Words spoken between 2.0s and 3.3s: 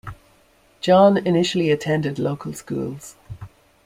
local schools.